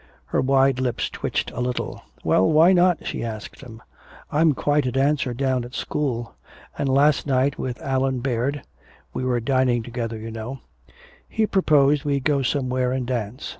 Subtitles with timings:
[0.25, 2.01] Her wide lips twitched a little.
[2.23, 3.83] "Well, why not?" she asked him.
[4.31, 6.33] "I'm quite a dancer down at school.
[6.75, 8.63] And last night with Allan Baird
[9.13, 10.57] we were dining together, you know
[11.29, 13.47] he proposed we go somewhere and dance.